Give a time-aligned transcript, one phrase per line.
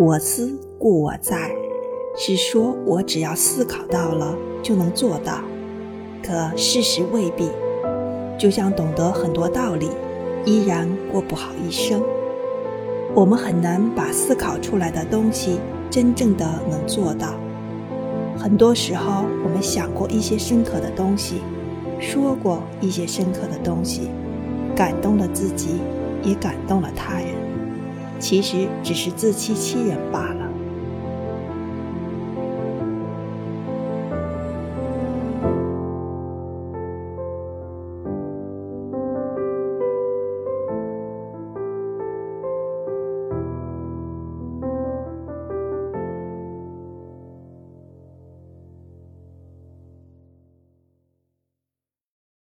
[0.00, 1.50] 我思故我在，
[2.16, 4.32] 是说我只要思考到了
[4.62, 5.42] 就能做到，
[6.22, 7.50] 可事实未必。
[8.38, 9.88] 就像懂得很多道理，
[10.44, 12.00] 依然过不好一生。
[13.12, 15.58] 我们很难把思考出来的东西
[15.90, 17.34] 真正的能做到。
[18.38, 21.40] 很多时候，我们想过一些深刻的东西，
[21.98, 24.02] 说过一些深刻的东西，
[24.76, 25.80] 感动了自己，
[26.22, 27.34] 也感动了他人，
[28.18, 30.47] 其实只是自欺欺人罢了。